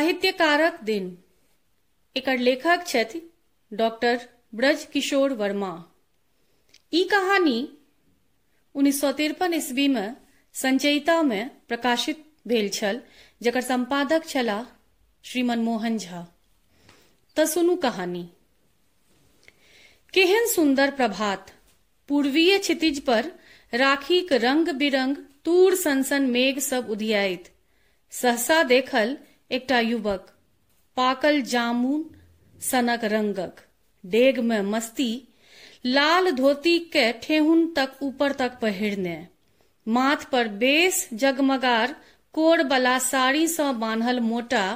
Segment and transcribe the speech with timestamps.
[0.00, 1.18] साहित्यकारक दिन।
[2.16, 2.84] एकर लेखक
[3.72, 4.20] डॉक्टर
[4.54, 5.72] ब्रज किशोर वर्मा।
[6.92, 7.78] ई कहानी
[8.74, 10.16] उन्नीस सौ तिरपन ईस्वी में
[10.54, 13.02] संचयिता में प्रकाशित भेल छल,
[13.42, 14.64] जकर संपादक छलाह
[15.24, 16.26] श्री मनमोहन झा।
[17.36, 18.28] तऽ सुनू कहानी।
[20.14, 21.52] केहन सुंदर प्रभात,
[22.08, 23.32] पूर्वीय क्षितिज पर
[23.74, 27.52] राखीक रंग बिरंग तूर सनसन मेघ सब उधियाइत
[28.10, 29.18] सहसा देखल
[29.50, 30.26] एकटा युवक,
[30.96, 32.04] पाकल जामुन,
[32.60, 33.60] सनक रंगक
[34.04, 35.12] डेग में मस्ती,
[35.86, 39.16] लाल धोती के ठेहुन तक ऊपर तक पहिरने,
[39.86, 41.96] माथ पर बेस जगमगार
[42.34, 44.66] कोर बला साड़ी सँ बान्हल मोटा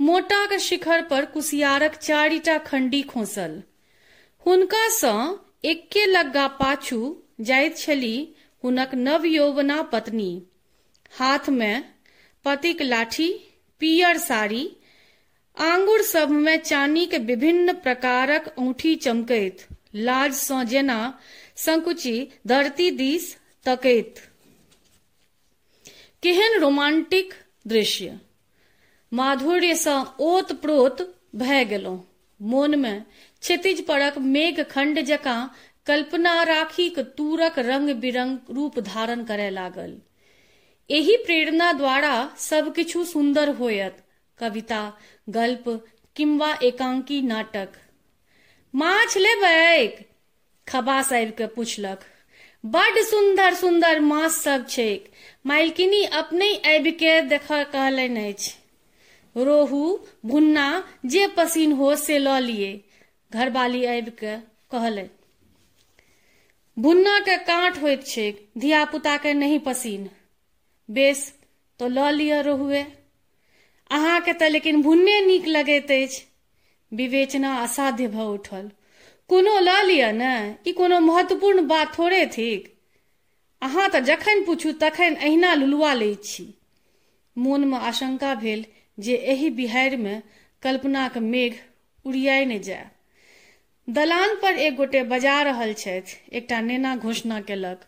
[0.00, 3.62] मोटा के शिखर पर कुसियारक चारिटा खंडी खोसल।
[4.46, 6.98] हुनका सँ एक्के लग्गा पाछू
[7.40, 8.16] जाइत छली
[8.64, 10.30] हुनक नव यौवना पत्नी।
[11.18, 11.84] हाथ में
[12.44, 13.28] पतिक लाठी
[13.80, 14.76] पियर साड़ी,
[15.56, 16.58] आंगुर सब में
[17.06, 21.18] के विभिन्न प्रकारक औंठी चमकैत, लाज सँ जेना
[21.56, 24.14] संकुची, धरती दिस तकैत।
[26.22, 27.34] केहन रोमांटिक
[27.66, 28.20] दृश्य।
[29.12, 32.00] माधुर्य सँ ओत प्रोत भय गेलहुं
[32.40, 33.04] मोन में
[33.40, 35.54] क्षितिज परक मेघ खंड जकाँ
[35.86, 39.98] कल्पना राखीक तूरक रंग बिरंग रूप धारण करय लागल।
[40.90, 43.96] एही प्रेरणा द्वारा सब किछु सुंदर होयत।
[44.38, 44.92] कविता,
[45.28, 47.68] गल्प, किंवा एकांकी नाटक।
[48.74, 50.08] माछ लेबैक
[50.68, 52.00] खबास के पूछलक।
[52.66, 55.12] बड सुंदर सुंदर माछ सब छैक।
[55.46, 58.50] मालकिनी अपने आबि के देख कहलनि अछि।
[59.36, 62.84] रोहू, भुन्ना, जे पसीन हो से लऽ लिए।
[63.32, 63.86] घरवाली
[66.78, 70.10] भुन्ना के कांट होइत छैक धिया पुता के नहीं पसीन।
[70.88, 71.32] बेस
[71.80, 72.82] तो लऽ लिअ रोहुए
[73.90, 75.90] अहाँके तऽ लेकिन भुन्ने नीक लगैत
[76.92, 78.70] विवेचना असाध्य भऽ उठल।
[79.30, 80.34] कोनो लऽ लिअ ने,
[80.66, 82.72] ई कोनो महत्वपूर्ण बात थोड़े थिक।
[83.62, 86.46] अहाँ तऽ जखन पूछू तखन अहिना लुलुआ लैत छी।
[87.36, 88.64] मोनमे आशंका भेल
[88.98, 90.20] जे एहि बिहारिमे
[90.62, 91.52] कल्पनाक मेघ
[92.04, 92.90] उड़ियाए नहि जाय।
[93.88, 97.84] दलान पर एक गोटे बजा रहल छथि, एकटा नेना घोषणा केलक।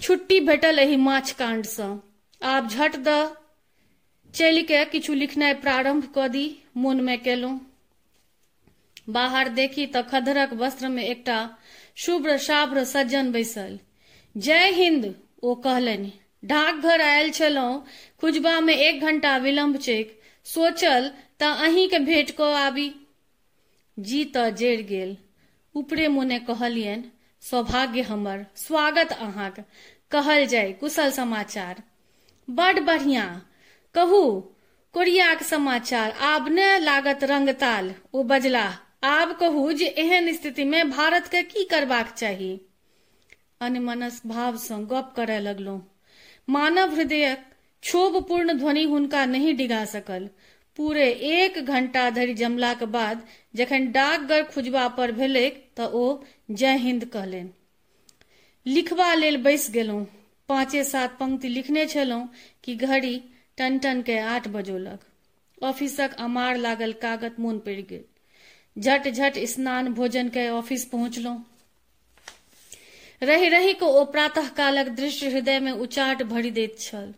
[0.00, 1.88] छुट्टी भेटल एहि माछ कांडसँ
[2.40, 3.18] आब झट द
[4.34, 6.44] चलि के किछु लिखनाइ प्रारंभ कऽ दी,
[6.78, 7.58] मोनमे केलहुँ।
[9.10, 11.38] बाहर देखी तऽ खदरक वस्त्र में एकटा
[11.98, 13.78] शुभ्र शाभ्र सज्जन बैसल।
[14.36, 15.04] जय हिंद
[15.42, 16.12] ओ कहलनि।
[16.44, 17.30] डाकघर आयल
[18.20, 21.10] खुजबा में एक घंटा विलम्ब चेक सोचल
[21.40, 22.88] तऽ अहीं के भेंट कऽ आबी।
[23.96, 25.16] जी तऽ जरि गेल।
[25.74, 27.10] ऊपरे मोने कहलियनि
[27.40, 29.60] सौभाग्य हमर, स्वागत अहाँक।
[30.10, 31.82] कहल जाय कुशल समाचार।
[32.50, 33.42] बड बढ़िया।
[33.94, 34.40] कहू,
[34.92, 41.28] कोरियाक समाचार। आब ने लागत रंगताल ओ बजलाह आब कहू जे एहन स्थिति में भारत
[41.28, 42.60] के की करबाक चाही।
[43.60, 45.80] अनमनस भाव सँ गप करय लगलहुं।
[46.48, 47.46] मानव हृदयक
[47.82, 50.28] क्षोभपूर्ण ध्वनि हुनका नहीं डिगा सकल।
[50.78, 53.22] पूरे एक घंटा धरि जमलाक बाद
[53.54, 57.50] जखन डाकघर खुजबा पर भेलैक तऽ ओ जय हिंद कहलनि।
[58.66, 60.04] लिखबा लेल बैस गेलहुं।
[60.48, 62.26] पाँचे सात पंक्ति लिखने छलहुं
[62.64, 63.22] कि घड़ी
[63.58, 65.00] टन टन के आठ बजोलक।
[65.62, 68.04] ऑफिसक अमार लागल कागत मोन पड़ि गेल।
[68.76, 71.40] झट झट स्नान भोजन के ऑफ़िस पहुंचलहुं।
[73.22, 77.14] रही रही को ओ प्रातः कालक दृश्य हृदय में उचाट भरि दैत छल।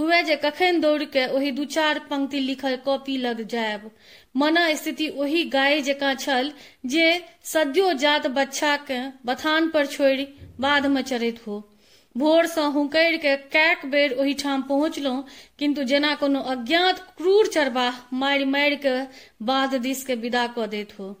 [0.00, 3.90] हुए जे कखन दौड़ के ओही दू चार पंक्ति लिखल कॉपी लग जायब
[4.36, 6.52] मना स्थिति ओही गाय जकाँ छल,
[6.86, 10.26] जे सद्यो जात बच्चा के बथान पर छोड़ि
[10.60, 11.68] बाध में चरैत हो।
[12.16, 15.22] भोर सँ हुकैर के कैक बेर ओहिठाम पहुंचलहुं
[15.58, 18.96] किंतु जेना कोनो अज्ञात क्रूर चरवाह मारि मारि के
[19.44, 21.16] बाध दिस के विदा कऽ दैत हो।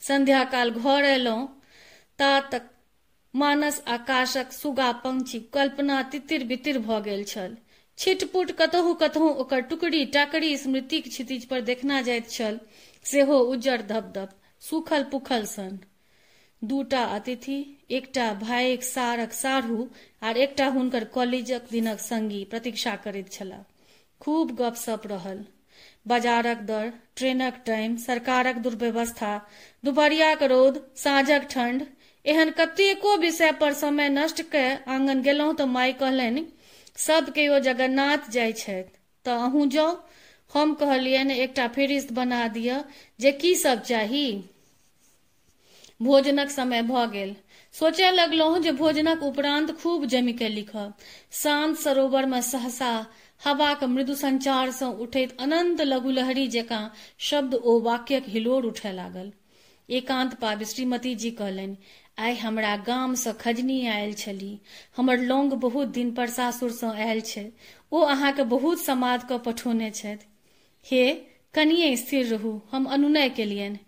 [0.00, 1.46] संध्या काल घर एलहुं
[2.18, 2.70] ता तक
[3.34, 7.56] मानस आकाशक सुगा पंक्षी कल्पना तितिर बितिर भऽ गेल छल।
[7.98, 12.58] छिटपुट कतहु कतहु ओकर टुकड़ी टाकड़ी स्मृतिक क्षितिज पर देखना जाइत छल,
[13.04, 14.30] सेहो उज्जर धपधप
[14.62, 15.78] सूखल पुखल सन।
[16.62, 17.56] दूटा अतिथि,
[17.90, 19.88] एकटा भाइक सारक साढ़ू
[20.22, 23.64] आर एकटा हुनकर कॉलेजक दिनक संगी प्रतीक्षा करैत छलाह।
[24.20, 25.44] खूब गपसप रहल।
[26.06, 29.32] बाजारक दर, ट्रेनक टाइम, सरकारक दुर्व्यवस्था,
[29.84, 31.86] दुपहरियाक रौद, साँझक ठंड
[32.24, 36.46] एहन कतेको विषय पर समय नष्ट के आँगन गेलहुं तऽ माय कहलनि
[36.98, 38.82] सब ओ जगन्नाथ जाइ छथि।
[39.26, 39.96] तऽ अहूँ जाउ,
[40.50, 42.78] हम कहलियनि एकटा फेरिस्त बना दिअ,
[43.20, 44.26] जे की सब चाही?
[46.02, 47.34] भोजनक समय भऽ गेल।
[47.74, 50.48] सोचे लगलहुँ जे भोजनक उपरांत खूब जमि के
[51.32, 52.90] शांत सरोवर में सहसा
[53.42, 59.32] हवाक मृदु संचार सँ उठैत अनंत लघुलहरी जकाँ शब्द ओ वाक्यक हिलोर उठय लागल।
[59.88, 61.76] एकांत पाबि श्रीमती जी कहलनि
[62.18, 64.60] आइ हमरा गाम सँ खजनी आयल छली।
[64.96, 67.52] हमर लौंग बहुत दिन पर सासुर सँ आयल छै।
[67.92, 70.26] ओ अहाँके बहुत समाद क पठौने छथि।
[70.86, 71.14] हे,
[71.54, 73.78] कनिये स्थिर रहू, हम अनुनय केलियनि।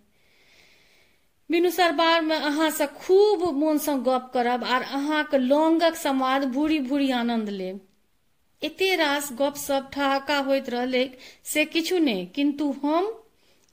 [1.51, 6.79] बिनु सरबार में अहाँ सँ खूब मोन सँ गप करब आर अहाँक लौंगक समाद भूरी
[6.81, 7.81] भूरी आनंद लेब।
[8.63, 11.11] एते रास गप सप ठहाका होइत रहलै,
[11.45, 13.20] से किछु नहि किंतु हम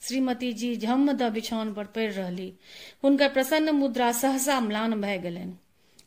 [0.02, 2.54] श्रीमती जी झम द बिछौन पर पड़ि रहली।
[3.04, 5.54] हुनकर प्रसन्न मुद्रा सहसा म्लान भए गेलनि।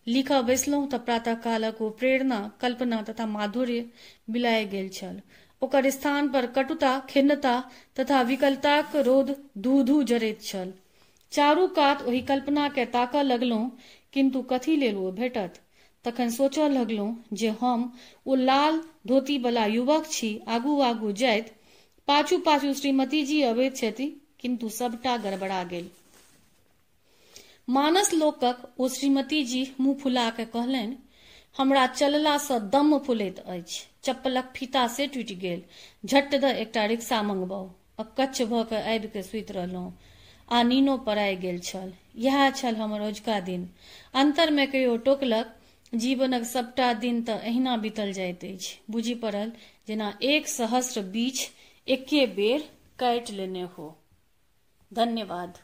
[0.06, 3.90] लिखऽ बैसलहुँ तऽ प्रातः कालक ओ प्रेरणा, कल्पना तथा माधुर्य
[4.30, 5.20] बिलाय गेल छल।
[5.62, 7.70] ओकर स्थान पर कटुता, खिन्नता
[8.00, 10.72] तथा विकलताक रोध धू धू जरैत छल।
[11.32, 13.78] चारू कात ओहि कल्पना के ताकऽ लगलहुँ
[14.12, 15.60] किंतु कथी लेल ओ भेटत?
[16.04, 17.92] तखन सोचऽ लगलहुँ जे हम,
[18.26, 21.54] ओ लाल धोती वाला युवक छी आगू आगू जाइत
[22.10, 24.06] पाछू पाछू श्रीमती जी अबैत छथि,
[24.40, 25.90] किंतु सबटा गड़बड़ा गेल।
[27.68, 30.96] मानस लोकक ओ श्रीमती जी मुँह फुला के कहलनि,
[31.56, 35.62] हमरा चलला सँ दम फुलैत अछि, चप्पलक फीता से टूटि गेल,
[36.04, 37.68] झट द एकटा रिक्शा मंगबाउ
[37.98, 39.92] अकच्छ भऽ कऽ आबि के सुति रहलहुँ,
[40.48, 43.68] आ नीनो पराइ गेल छल। इएह छल हमर अजुका दिन।
[44.14, 45.54] अंतर में कहियो टोकलक,
[45.94, 49.52] जीवनक सबटा दिन तऽ अहिना बीतल जाइत अछि। बुझि पड़ल,
[49.88, 51.50] जेना एक सहस्र बीछ
[51.88, 53.98] एके बेर काट लेने हो।
[54.92, 55.58] धन्यवाद।